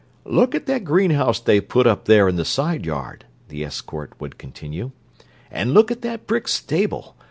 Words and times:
"Look 0.25 0.55
at 0.55 0.65
that 0.65 0.83
greenhouse 0.83 1.39
they've 1.39 1.61
put 1.67 1.85
up 1.85 2.05
there 2.05 2.27
in 2.27 2.35
the 2.35 2.43
side 2.43 2.87
yard," 2.87 3.23
the 3.49 3.63
escort 3.63 4.13
would 4.19 4.39
continue. 4.39 4.93
"And 5.51 5.75
look 5.75 5.91
at 5.91 6.01
that 6.01 6.25
brick 6.25 6.47
stable! 6.47 7.15